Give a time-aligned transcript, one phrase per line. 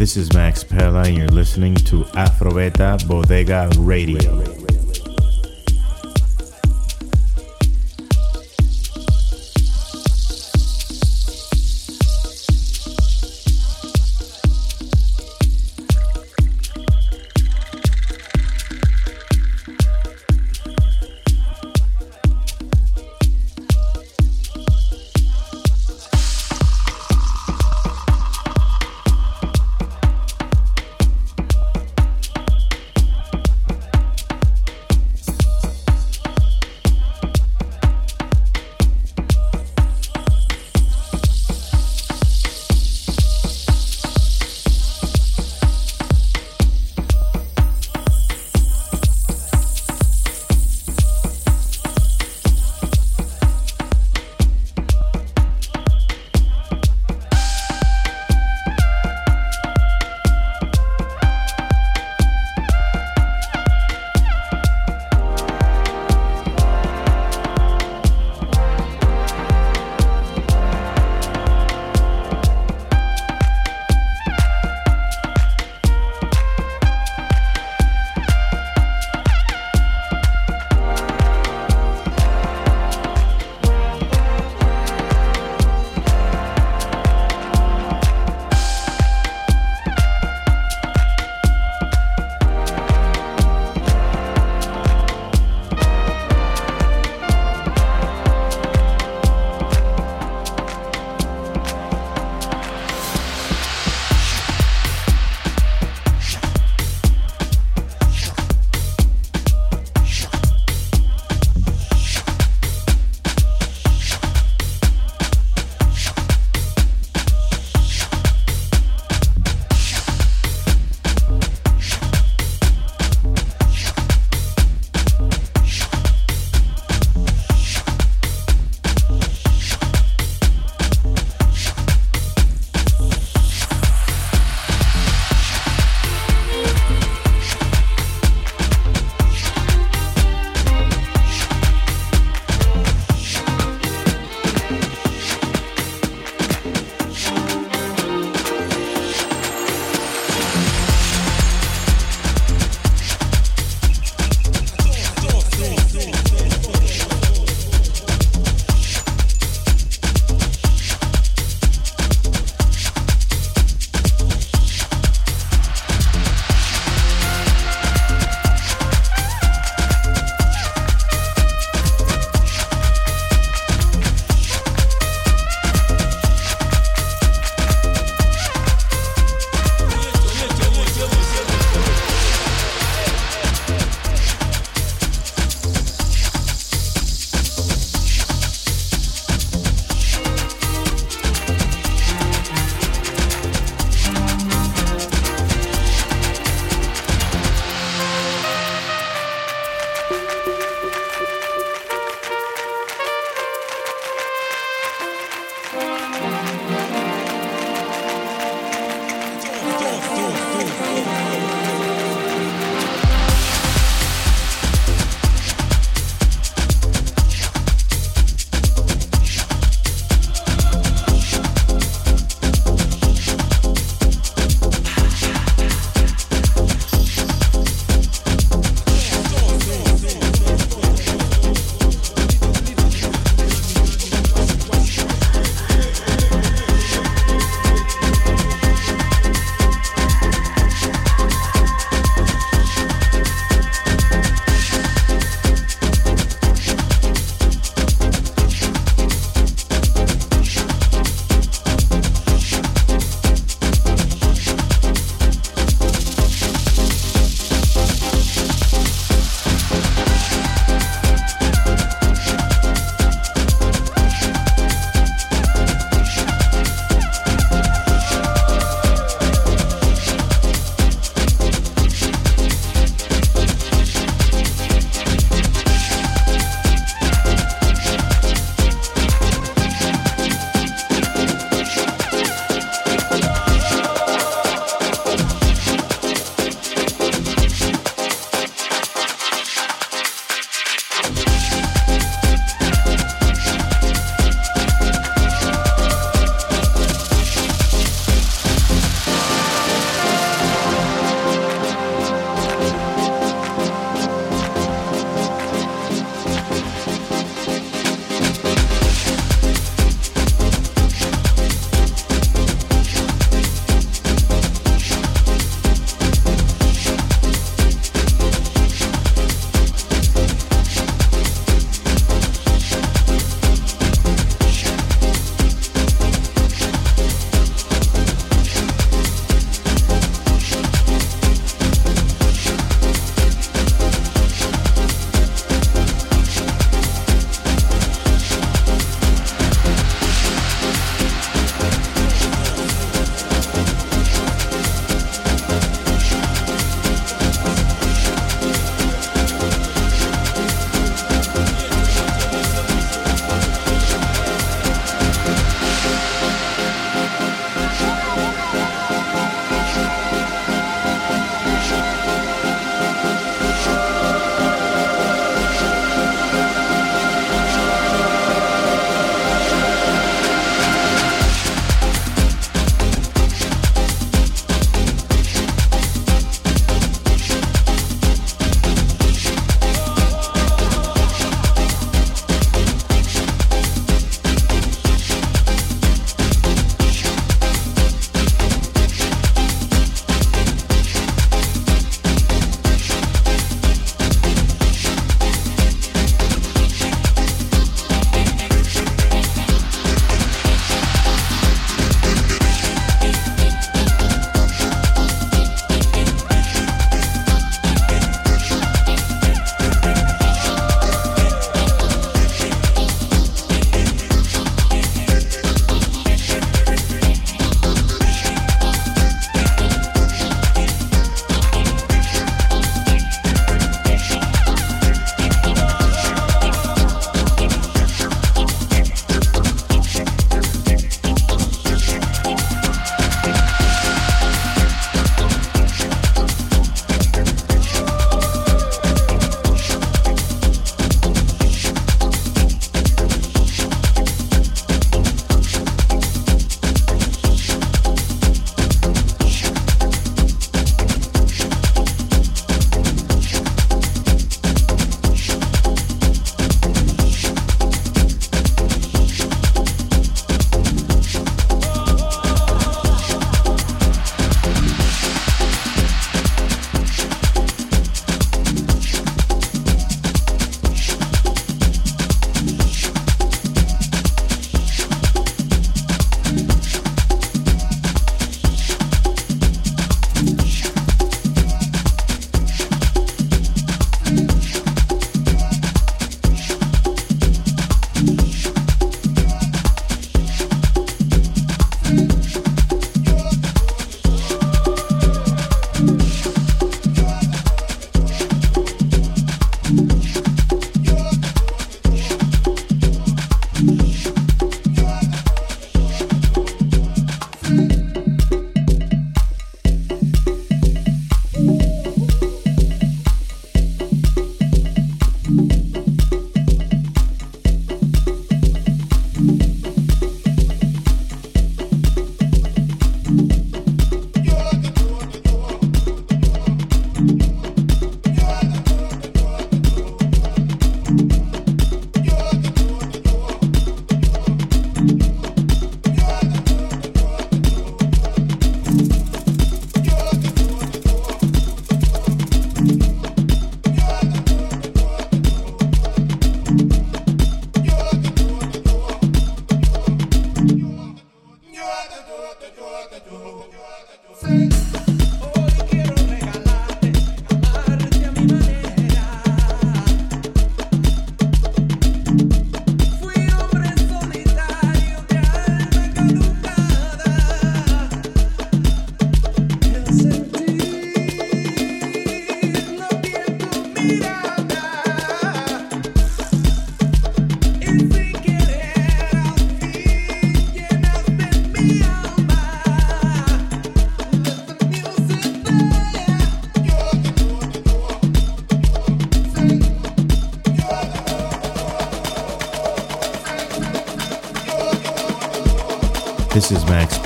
[0.00, 4.59] This is Max Pella, and you're listening to Afrobeta Bodega Radio.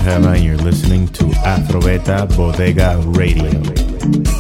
[0.07, 4.34] And you're listening to Afrobeta Bodega Radio.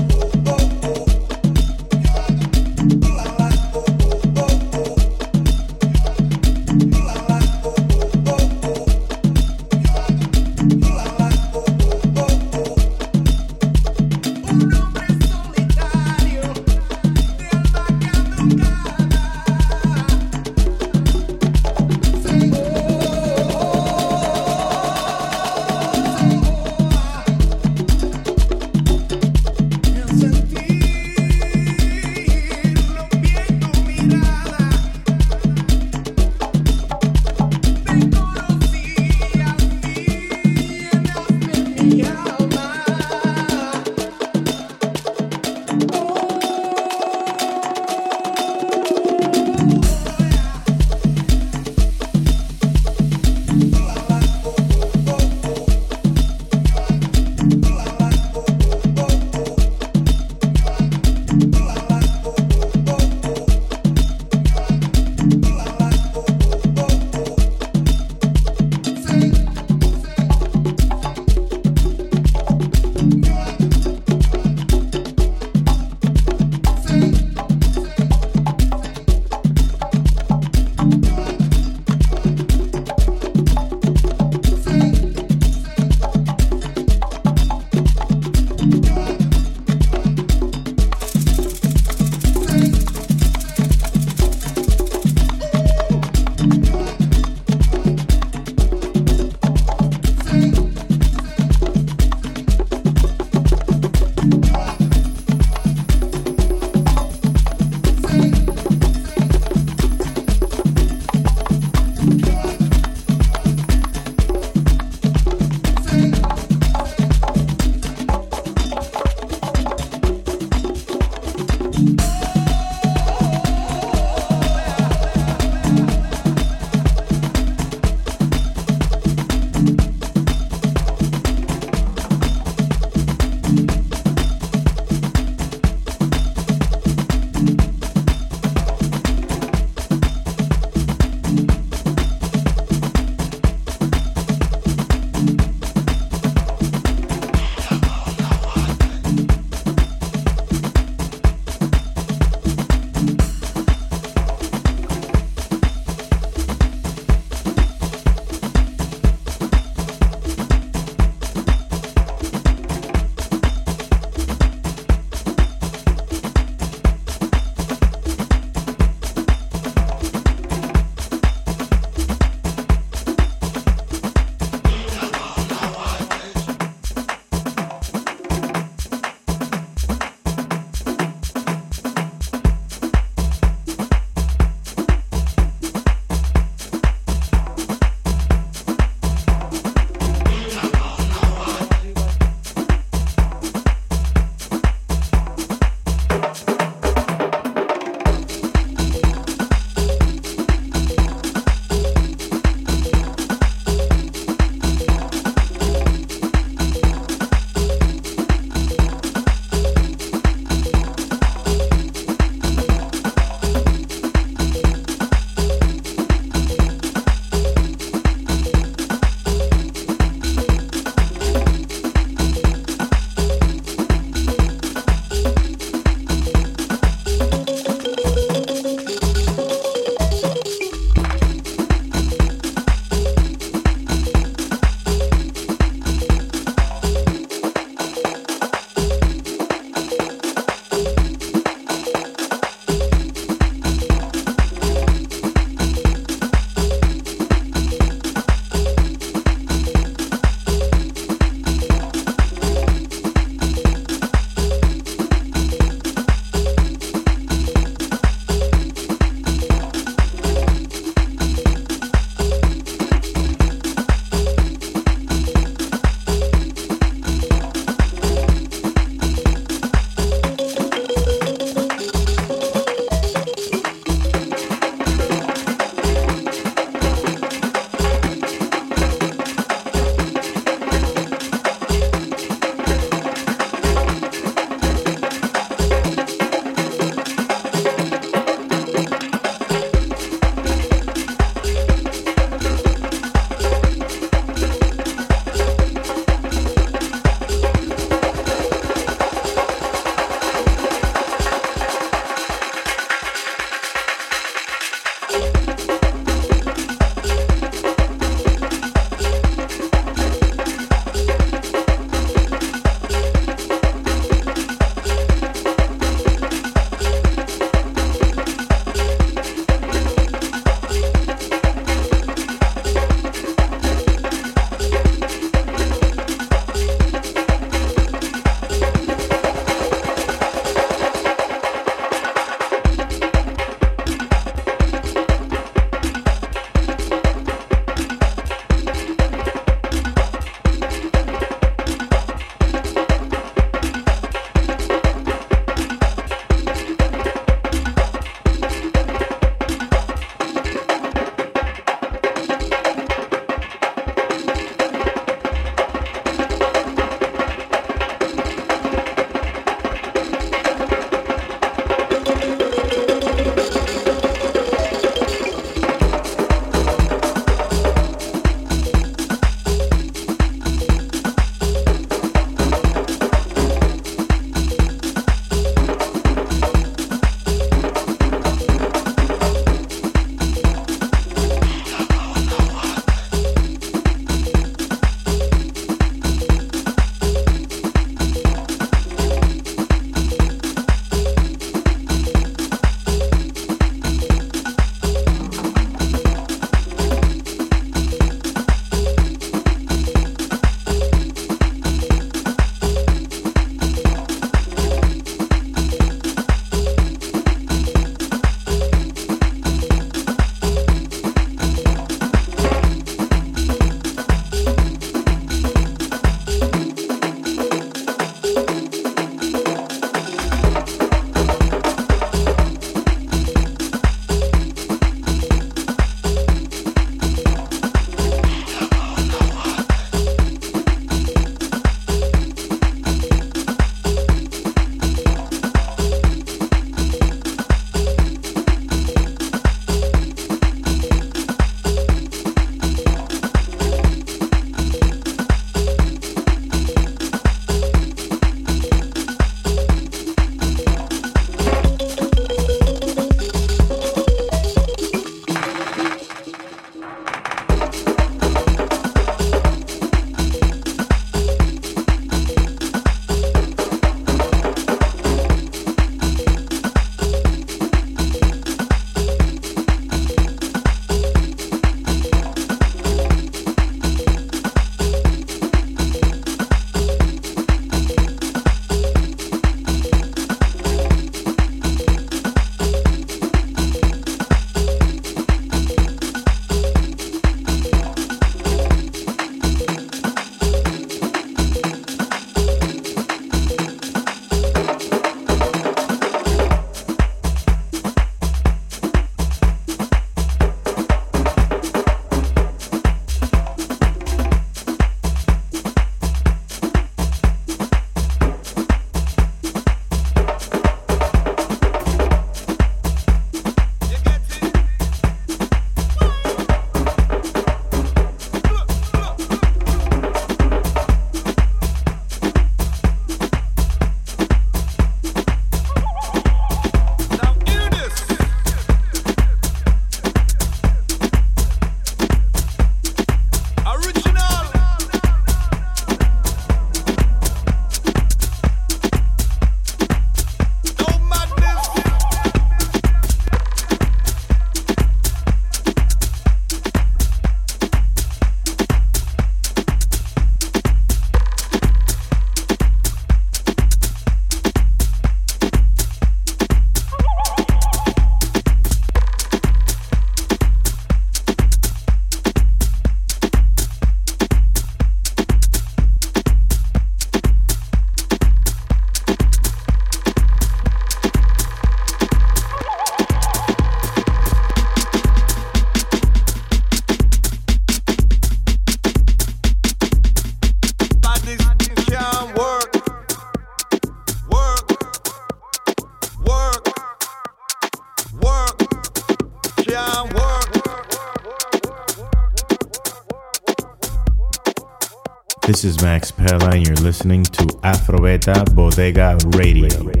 [595.61, 600.00] This is Max Pella, and you're listening to Afrobeta Bodega Radio.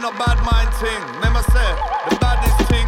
[0.00, 1.00] no bad mind thing.
[1.16, 1.70] Remember, say,
[2.08, 2.87] the baddest thing.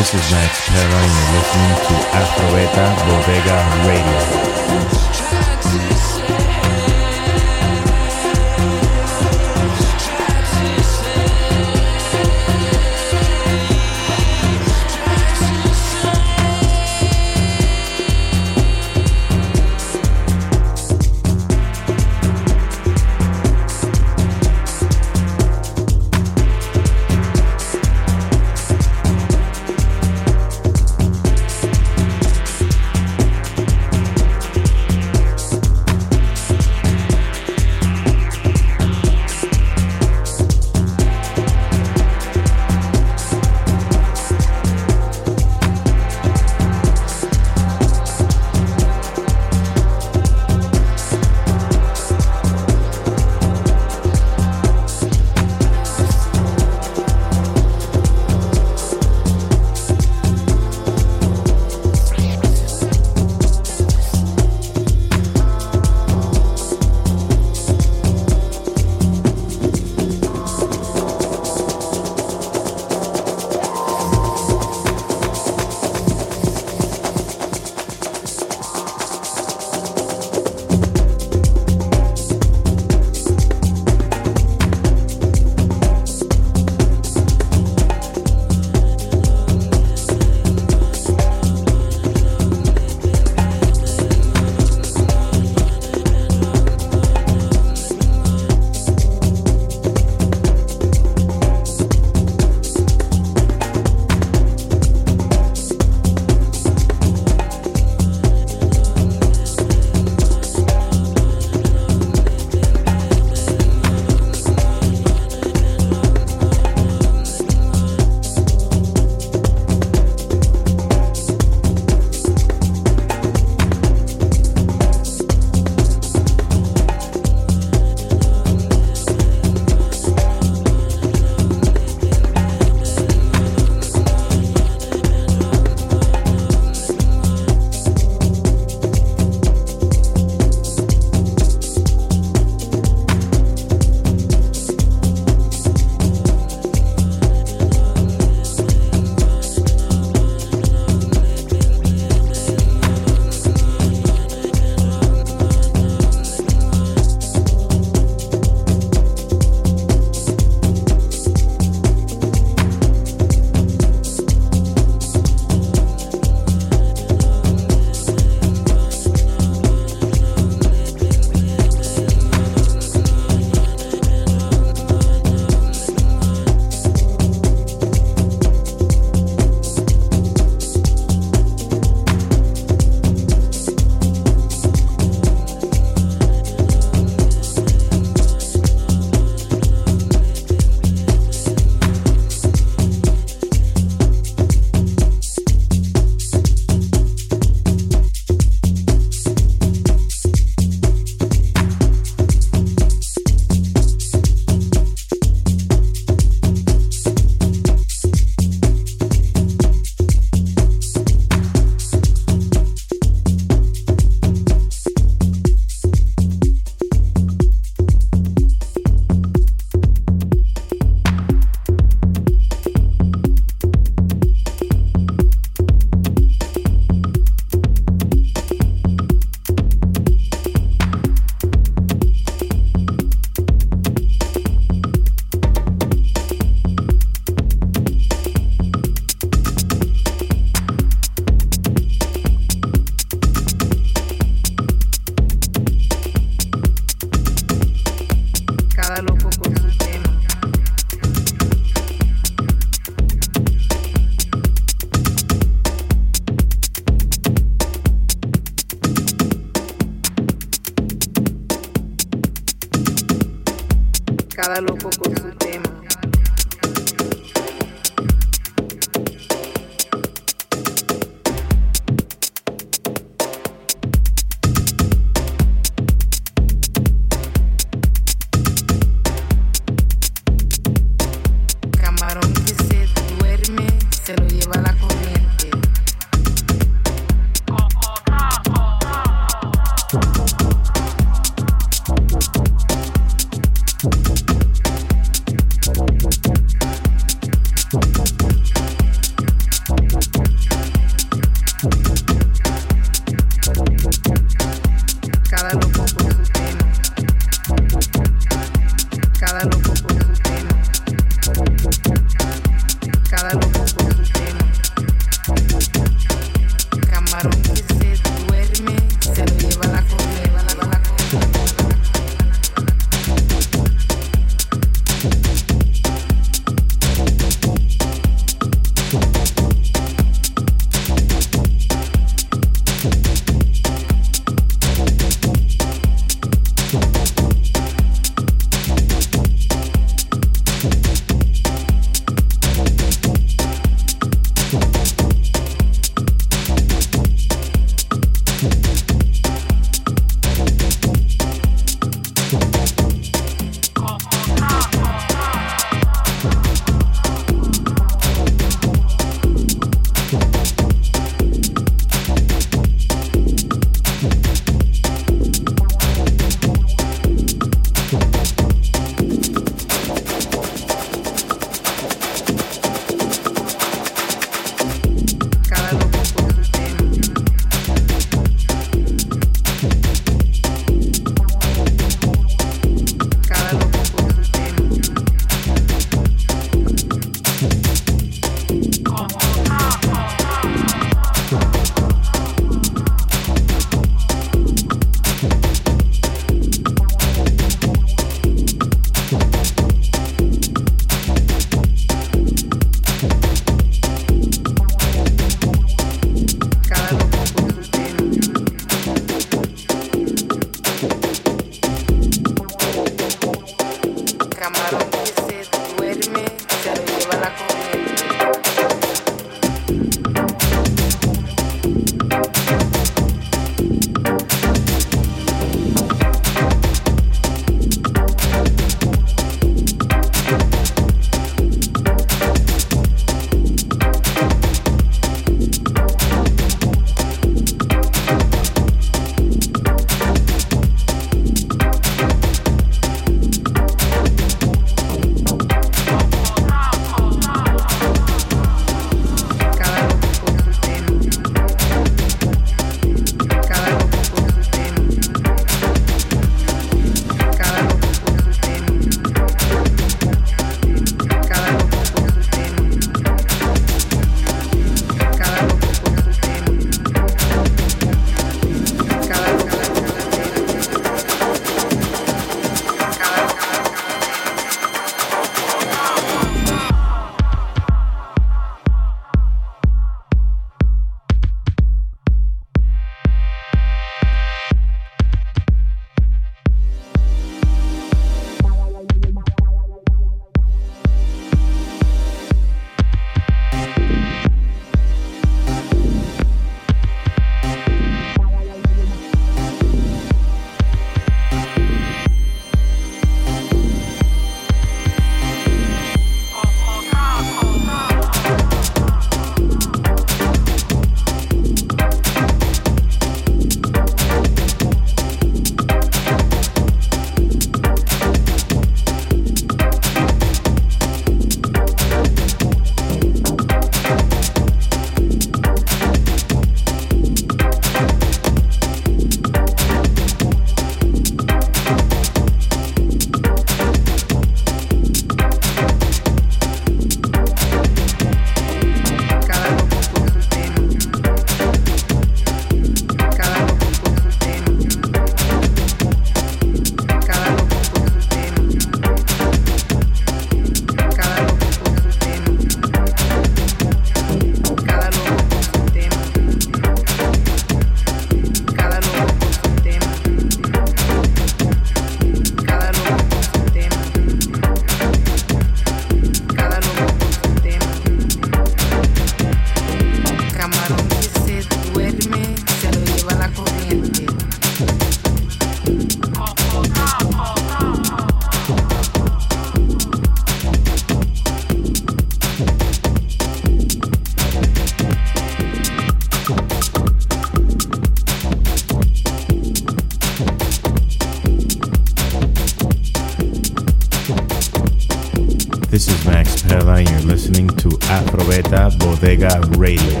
[599.01, 600.00] Vega Radio.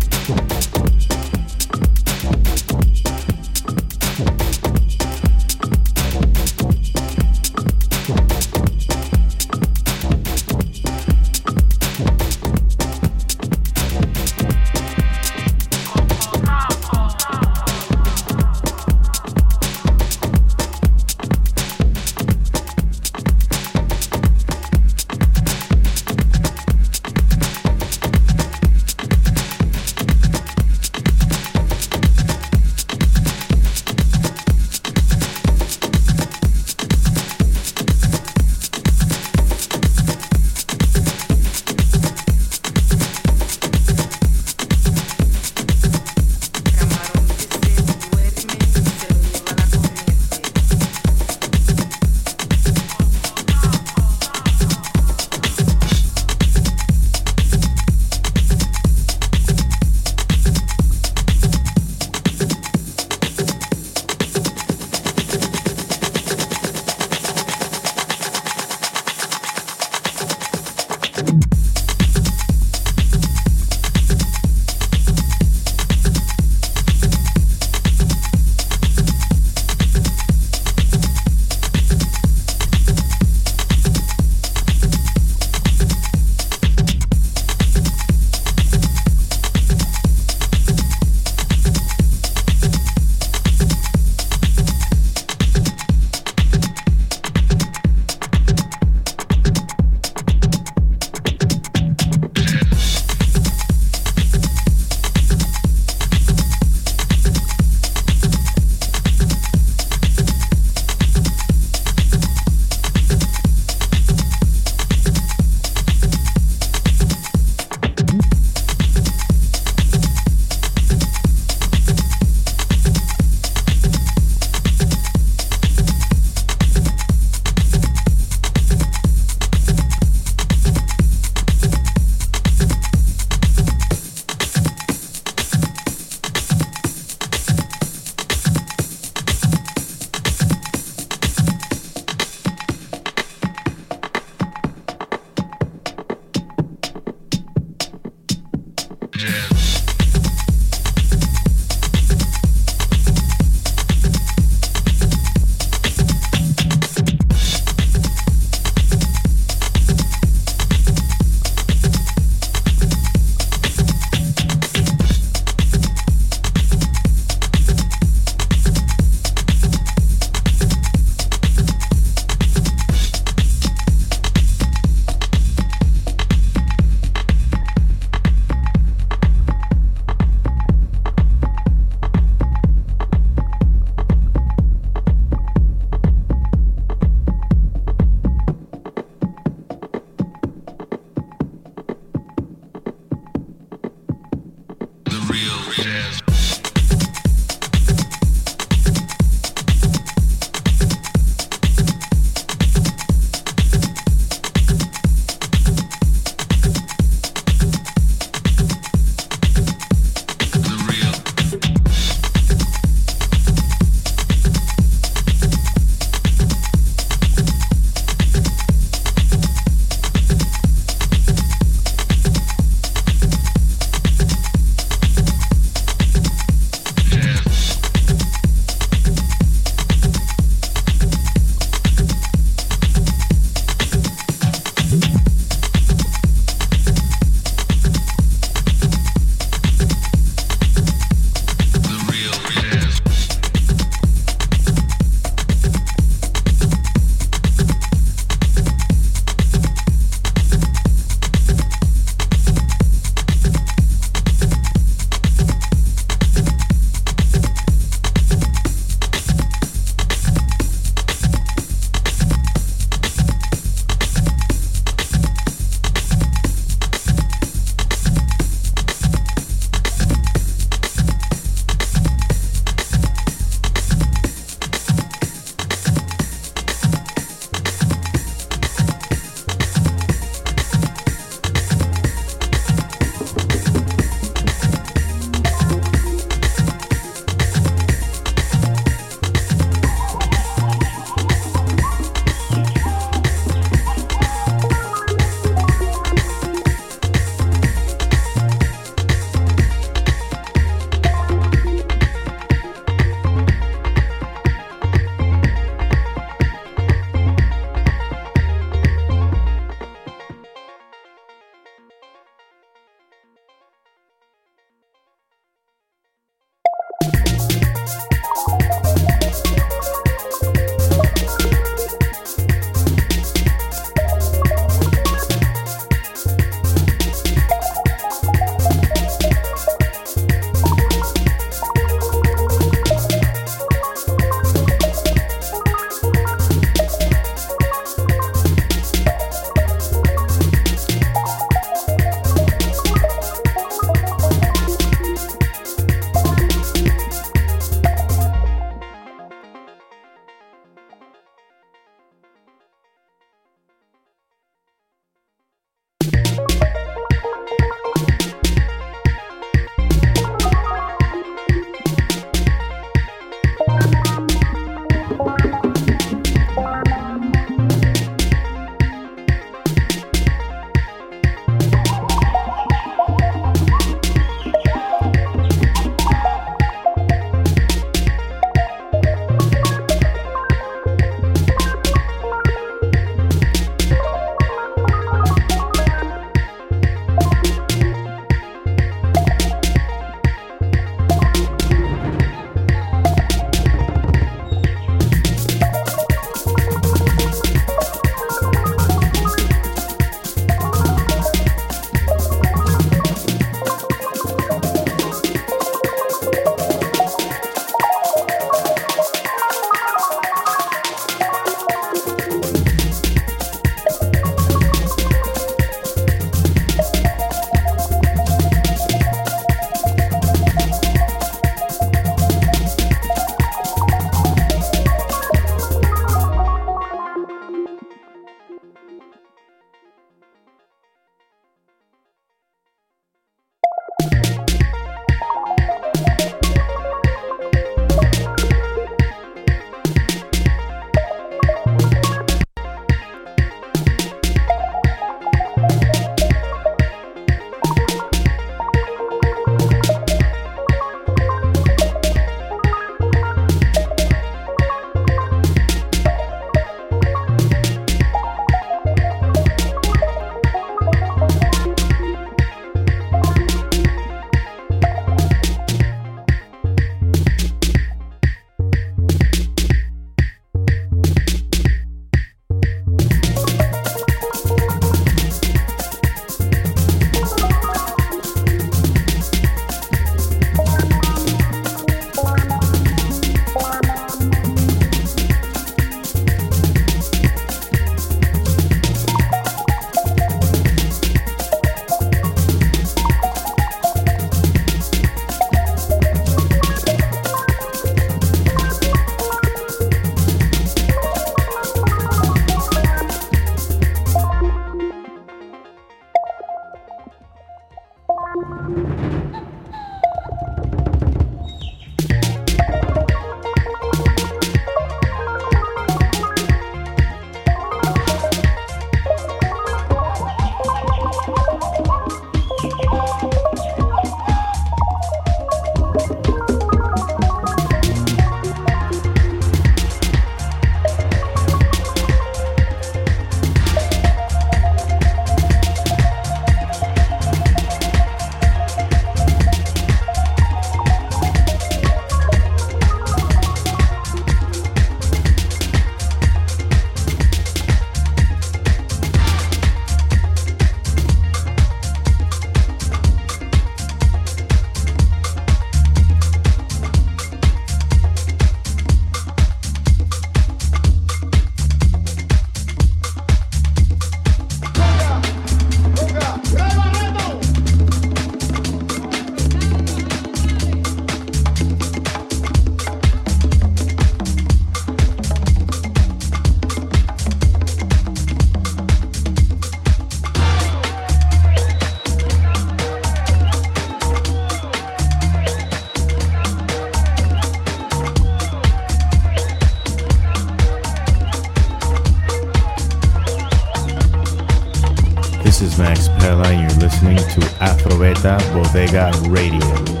[598.53, 600.00] Bodega Radio.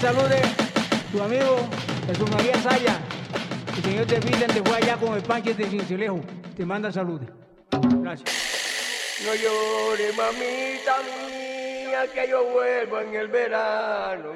[0.00, 0.40] Salude
[1.10, 1.68] tu amigo
[2.06, 3.00] Jesús María Saya.
[3.76, 6.20] El señor de te fue allá con el panche de Cincelejo.
[6.56, 7.28] Te manda saludos.
[8.02, 8.30] Gracias.
[9.24, 14.27] No llores, mamita mía, que yo vuelvo en el verano.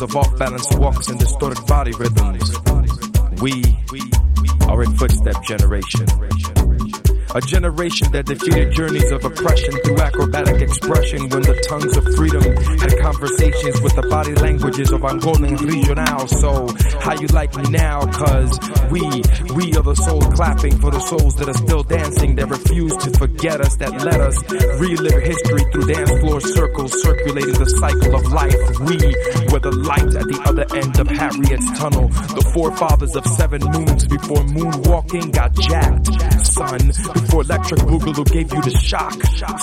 [0.00, 2.56] Of off-balance walks and distorted body rhythms.
[3.42, 3.62] We
[4.68, 6.06] are a footstep generation.
[7.34, 12.42] A generation that defeated journeys of oppression through acrobatic expression when the tongues of freedom
[12.78, 16.28] had conversations with the body languages of Angolan regional.
[16.28, 16.68] So,
[17.00, 18.00] how you like me now?
[18.12, 18.58] Cause
[18.92, 19.00] we,
[19.56, 23.10] we are the souls clapping for the souls that are still dancing, that refuse to
[23.16, 24.36] forget us, that let us
[24.76, 28.60] relive history through dance floor circles, circulating the cycle of life.
[28.84, 29.00] We
[29.48, 34.06] were the light at the other end of Harriet's tunnel, the forefathers of seven moons
[34.06, 36.12] before moonwalking got jacked.
[36.44, 39.16] Son, before electric boogaloo gave you the shock.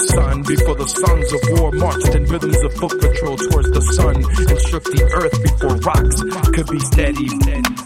[0.09, 4.15] Son, before the sons of war marched in rhythms of foot patrol towards the sun
[4.17, 6.17] and shook the earth before rocks
[6.49, 7.78] could be steady.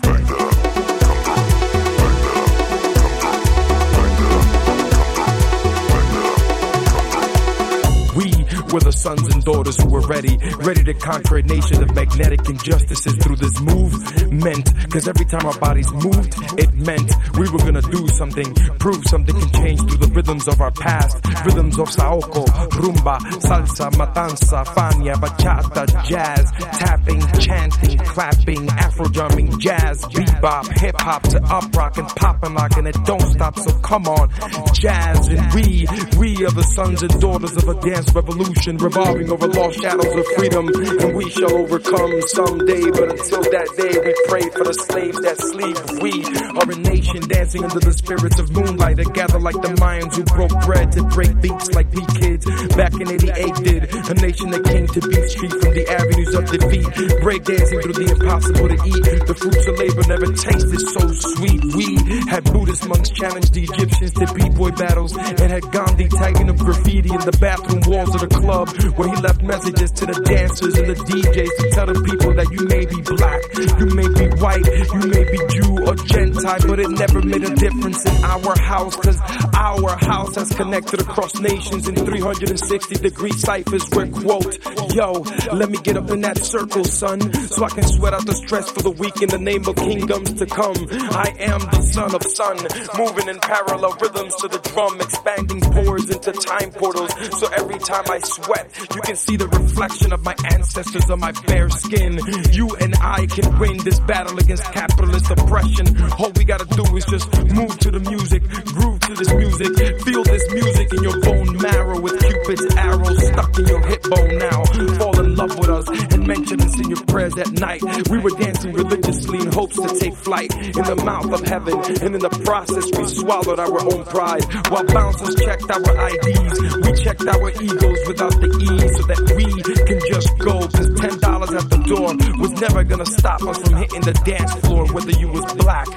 [9.04, 13.36] Sons and daughters who are ready, ready to conquer a nation of magnetic injustices through
[13.36, 14.66] this movement.
[14.90, 19.38] Cause every time our bodies moved, it meant we were gonna do something, prove something
[19.38, 21.18] can change through the rhythms of our past.
[21.44, 22.46] Rhythms of saoko,
[22.80, 26.50] rumba, salsa, matanza, fania, bachata, jazz,
[26.80, 32.56] tapping, chanting, clapping, afro drumming, jazz, bebop, hip hop to up rock and pop and
[32.56, 33.58] lock and it don't stop.
[33.60, 34.30] So come on,
[34.74, 35.88] jazz and we,
[36.18, 40.26] we are the sons and daughters of a dance revolution revolving over lost shadows of
[40.36, 42.84] freedom, and we shall overcome someday.
[42.92, 45.78] But until that day, we pray for the slaves that sleep.
[46.02, 46.24] We
[46.60, 50.24] are a nation dancing under the spirits of moonlight that gather like the Mayans who
[50.24, 52.46] broke bread to break beats like we kids
[52.76, 53.84] back in 88 did.
[54.10, 56.88] A nation that came to beat street from the avenues of defeat,
[57.24, 59.04] breakdancing through the impossible to eat.
[59.26, 61.63] The fruits of labor never tasted so sweet.
[61.64, 61.96] We
[62.28, 67.08] had Buddhist monks challenge the Egyptians to b-boy battles and had Gandhi tagging up graffiti
[67.08, 68.68] in the bathroom walls of the club
[68.98, 72.52] where he left messages to the dancers and the DJs to tell the people that
[72.52, 73.40] you may be black,
[73.80, 77.56] you may be white, you may be Jew or Gentile, but it never made a
[77.56, 79.20] difference in our house cause
[79.56, 84.60] our house has connected across nations in 360 degree ciphers where quote,
[84.94, 85.24] yo,
[85.56, 88.70] let me get up in that circle, son, so I can sweat out the stress
[88.70, 90.76] for the week in the name of kingdoms to come.
[90.92, 92.58] I am the son of sun,
[92.98, 97.12] moving in parallel rhythms to the drum, expanding pores into time portals.
[97.40, 98.96] So every time I sweat, sweat.
[98.96, 102.20] You can see the reflection of my ancestors on my bare skin.
[102.52, 105.88] You and I can win this battle against capitalist oppression.
[106.20, 110.24] All we gotta do is just move to the music, groove to this music, feel
[110.24, 114.64] this music in your bone marrow with Cupid's arrow stuck in your hip bone now.
[114.98, 117.82] Fall in love with us and mention us in your prayers at night.
[118.10, 121.74] We were dancing religiously in hopes to take flight in the mouth of heaven.
[122.02, 126.60] And in the process, we swallowed our own pride while bouncers checked our IDs.
[126.84, 129.46] We checked our egos without the E so that we
[129.88, 130.60] can just go.
[130.68, 134.54] Cause ten dollars at the door was never gonna stop us from hitting the dance
[134.66, 135.88] floor, whether you was black,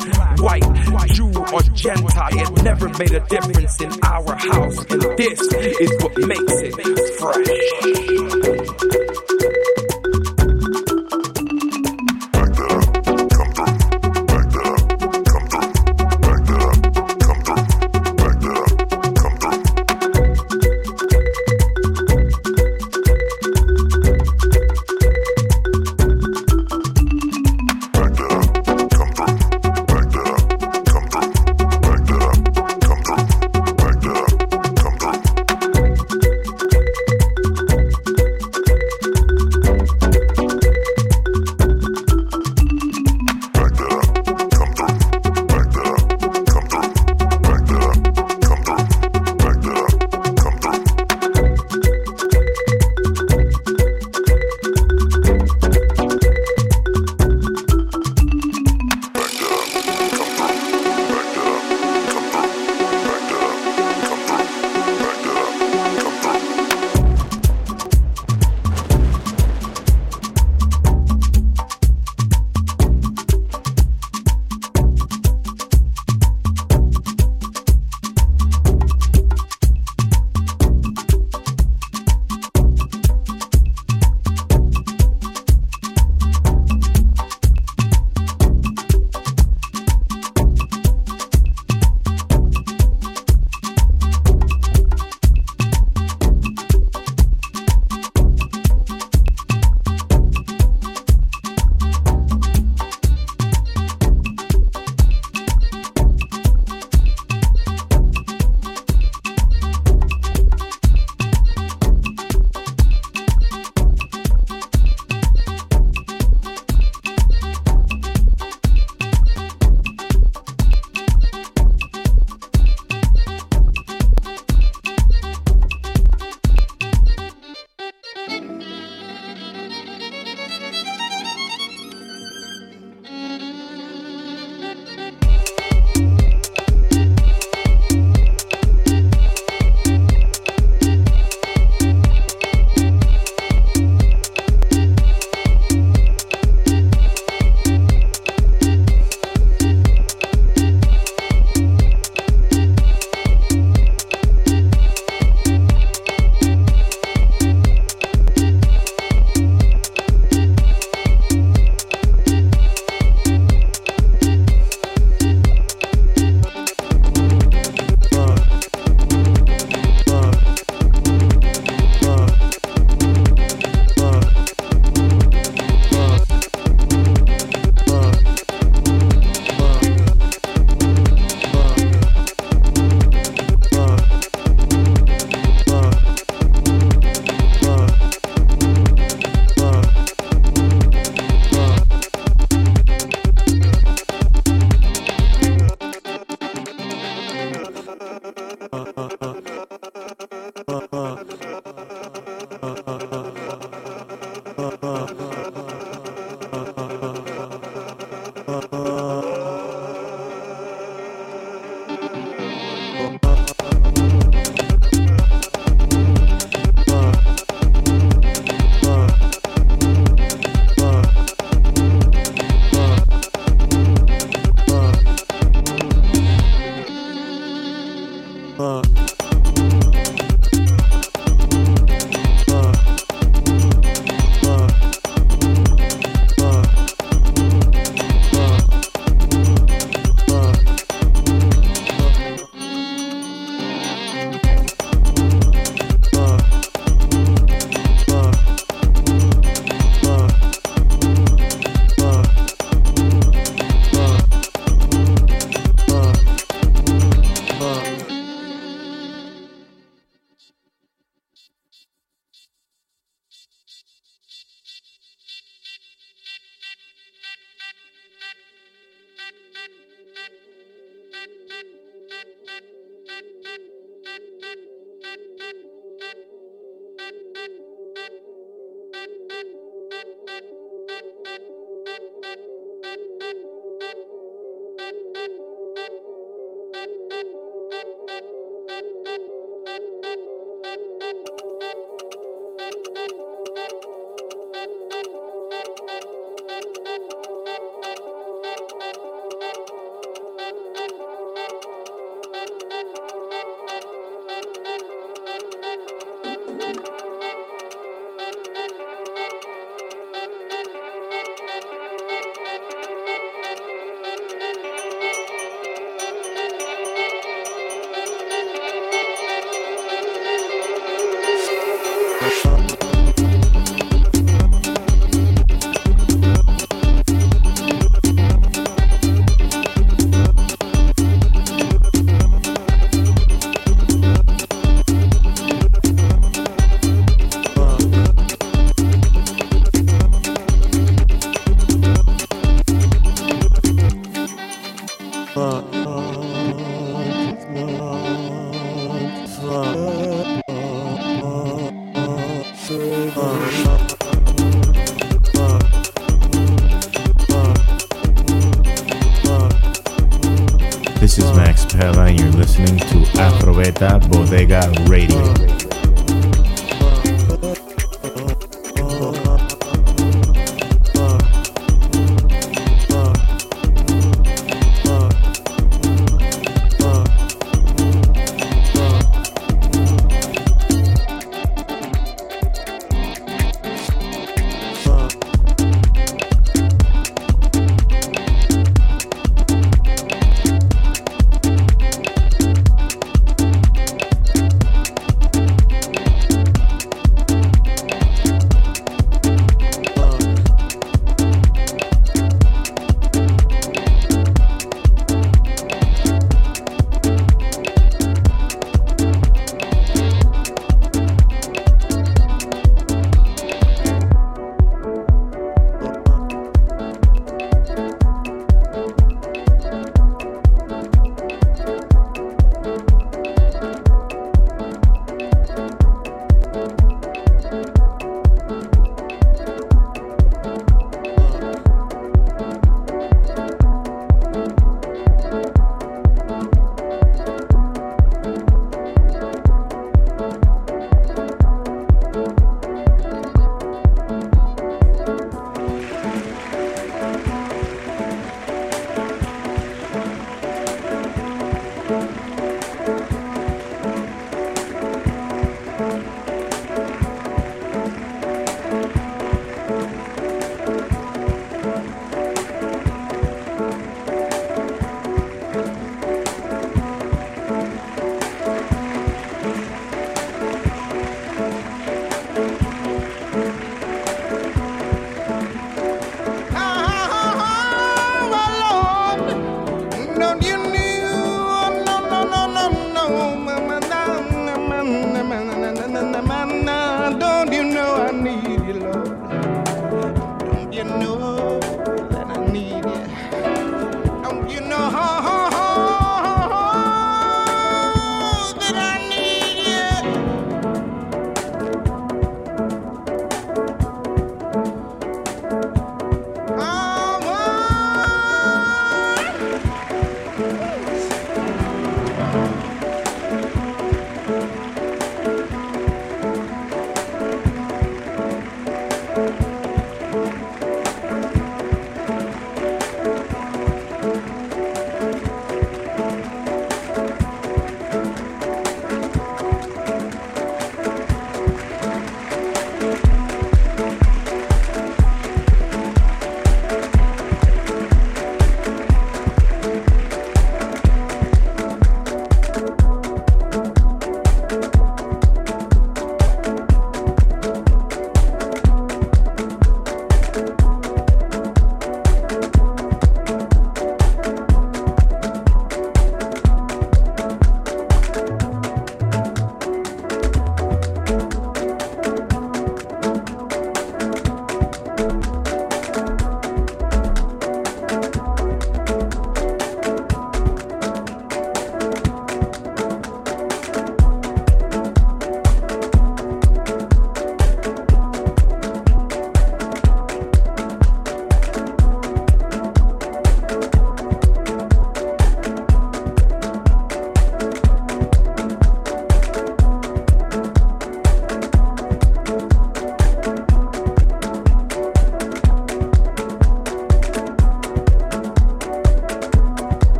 [0.41, 0.65] white,
[1.13, 2.39] Jew, or Gentile.
[2.39, 4.79] It never made a difference in our house.
[4.91, 6.75] And this is what makes it
[7.19, 7.47] fresh.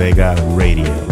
[0.00, 1.09] Bodega Radio.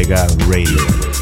[0.00, 1.19] Bodega Radio.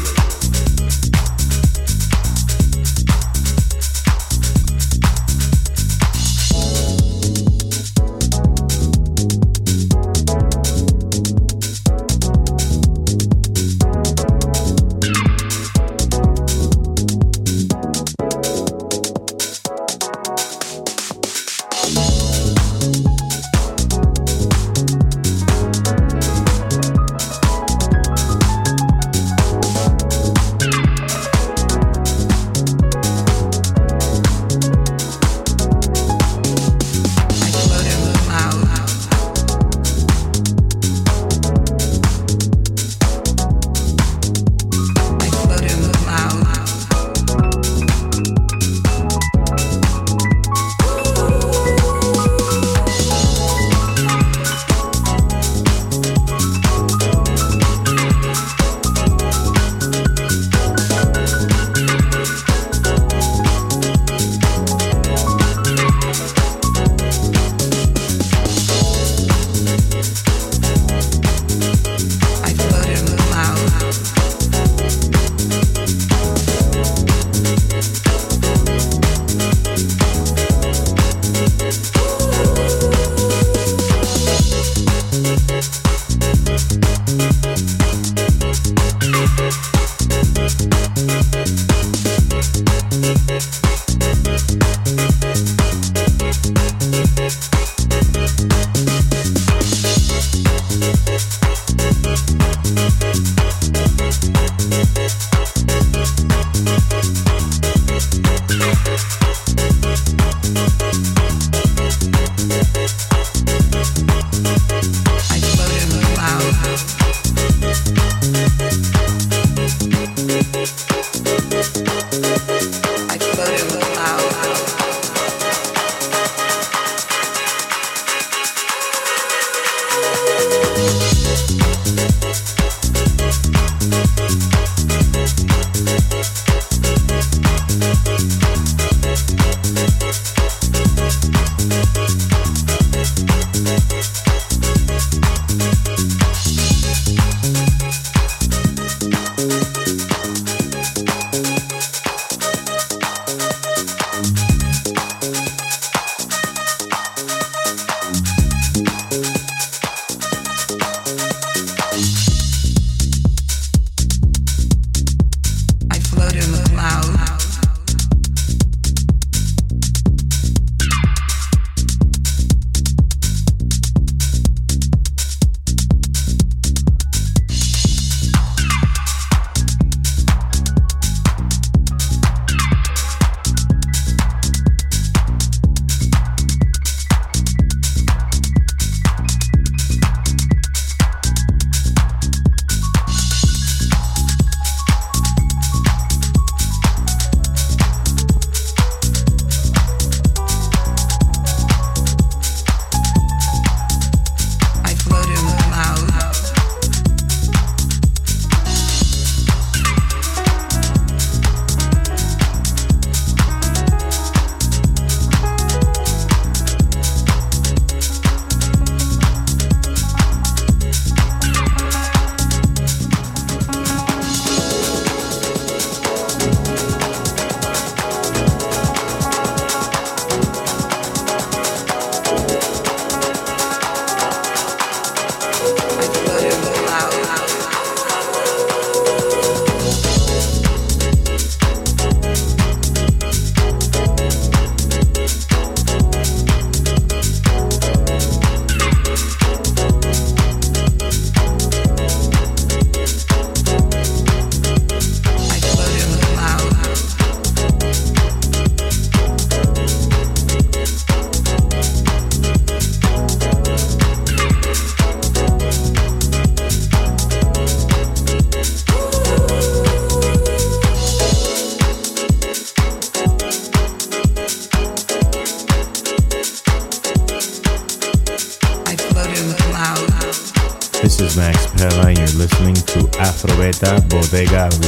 [284.39, 284.78] This